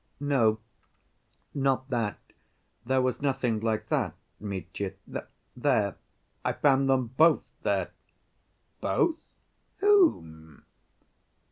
"No, 0.19 0.59
not 1.53 1.91
that.... 1.91 2.17
There 2.87 3.03
was 3.03 3.21
nothing 3.21 3.59
like 3.59 3.85
that, 3.89 4.15
Mitya. 4.39 4.93
There—I 5.55 6.53
found 6.53 6.89
them 6.89 7.13
both 7.15 7.43
there." 7.61 7.91
"Both? 8.79 9.17
Whom?" 9.77 10.65